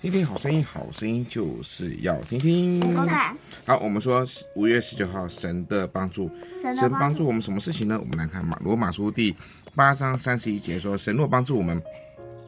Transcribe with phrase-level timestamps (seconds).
[0.00, 2.80] 听听好声音，好声音就是要听听。
[3.66, 6.30] 好，我们说五月十九号，神的帮助，
[6.62, 7.98] 神帮助我们什么事情呢？
[8.00, 9.36] 我们来看马罗马书第
[9.74, 11.82] 八章三十一节说：神若帮助我们。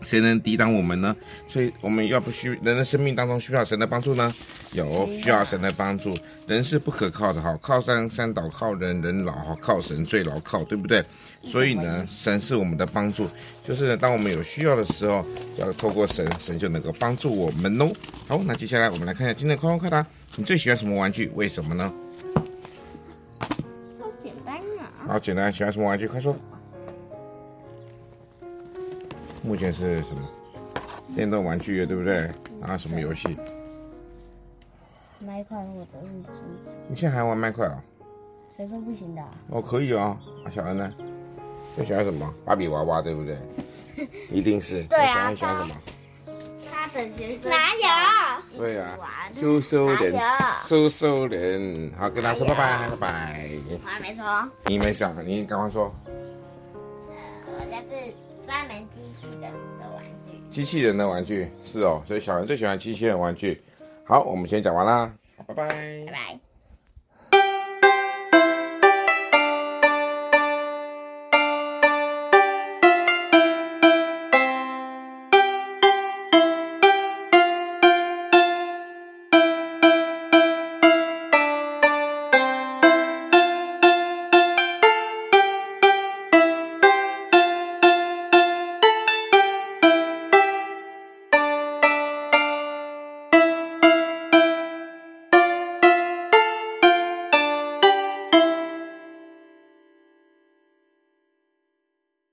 [0.03, 1.15] 谁能抵挡我们呢？
[1.49, 4.33] 所以我们要不需人的生命当中需要神的帮助呢？
[4.73, 6.17] 有需要神的帮助。
[6.47, 11.05] 人是不可靠的哈，靠山山倒，靠人人老哈，靠神最牢靠，对不对？
[11.45, 13.29] 所以呢，神是我们的帮助，
[13.65, 15.25] 就是呢，当我们有需要的时候，
[15.59, 17.93] 要透过神，神就能够帮助我们喽。
[18.29, 20.05] 好，那接下来我们来看一下今天的快问快答。
[20.37, 21.31] 你最喜欢什么玩具？
[21.35, 21.93] 为什么呢？
[23.99, 24.91] 好简单啊！
[25.07, 26.09] 好简单，喜欢什么玩具？
[26.09, 26.37] 快说。
[29.43, 30.29] 目前是什么？
[31.15, 32.31] 电动玩具，对不对？
[32.61, 33.37] 然后什么游戏？
[35.19, 36.77] 麦块或者是竹子。
[36.89, 37.83] 你现在还玩麦块啊？
[38.57, 39.23] 谁说不行的？
[39.51, 40.17] 哦，可以哦。
[40.45, 40.93] 啊，小恩呢？
[41.77, 42.33] 最喜欢什么？
[42.45, 43.37] 芭比娃娃，对不对？
[44.31, 44.83] 一定是。
[44.85, 45.35] 对啊。
[45.35, 45.81] 喜欢什么？
[46.71, 47.57] 他的学生哪
[48.55, 48.59] 有？
[48.59, 48.99] 对啊。
[49.35, 50.15] 收收人，
[50.67, 51.91] 收收人。
[51.99, 53.51] 好，跟他说拜拜，拜拜。
[53.83, 54.25] 我还没说。
[54.67, 55.93] 你没想，你赶快说。
[58.69, 60.41] 机器人的玩具。
[60.51, 63.61] 机器人的玩具是哦，所以小人最喜欢机器人玩具。
[64.05, 65.13] 好，我们先讲完啦，
[65.47, 65.69] 拜拜。
[66.07, 66.52] 拜拜。